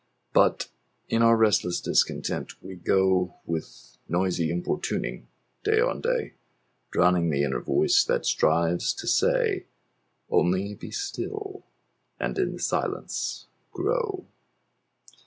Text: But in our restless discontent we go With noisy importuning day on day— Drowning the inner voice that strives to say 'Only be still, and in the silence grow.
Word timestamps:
But 0.33 0.67
in 1.09 1.21
our 1.21 1.37
restless 1.37 1.79
discontent 1.79 2.53
we 2.63 2.73
go 2.75 3.35
With 3.45 3.97
noisy 4.09 4.49
importuning 4.49 5.27
day 5.63 5.79
on 5.79 6.01
day— 6.01 6.33
Drowning 6.89 7.29
the 7.29 7.43
inner 7.43 7.61
voice 7.61 8.03
that 8.05 8.25
strives 8.25 8.95
to 8.95 9.05
say 9.05 9.67
'Only 10.27 10.73
be 10.73 10.89
still, 10.89 11.67
and 12.19 12.39
in 12.39 12.53
the 12.53 12.59
silence 12.59 13.45
grow. 13.73 14.25